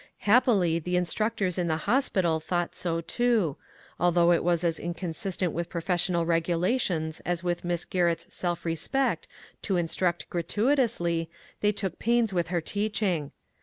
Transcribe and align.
Happily 0.25 0.79
the 0.79 0.95
instructors 0.95 1.59
in 1.59 1.67
the 1.67 1.77
hospital 1.85 2.39
thought 2.39 2.73
so 2.75 3.01
too; 3.01 3.57
although 3.99 4.31
it 4.31 4.43
was 4.43 4.63
as 4.63 4.79
inconsistent 4.79 5.53
with 5.53 5.69
profes 5.69 6.09
sional 6.09 6.25
regulations 6.25 7.19
as 7.19 7.43
with 7.43 7.63
Miss 7.63 7.85
Garrett^s 7.85 8.31
self 8.31 8.65
respect 8.65 9.27
to 9.61 9.77
in 9.77 9.85
struct 9.85 10.27
gratuitously, 10.27 11.29
they 11.59 11.71
took 11.71 11.99
pains 11.99 12.33
with 12.33 12.47
her 12.47 12.61
teaching. 12.61 13.31